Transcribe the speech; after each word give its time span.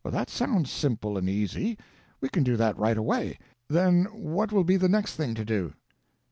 "That 0.03 0.31
sounds 0.31 0.71
simple 0.71 1.15
and 1.15 1.29
easy. 1.29 1.77
We 2.21 2.29
can 2.29 2.41
do 2.41 2.57
that 2.57 2.75
right 2.75 2.97
away. 2.97 3.37
Then 3.67 4.05
what 4.05 4.51
will 4.51 4.63
be 4.63 4.75
the 4.77 4.89
next 4.89 5.15
thing 5.15 5.35
to 5.35 5.45
do?" 5.45 5.73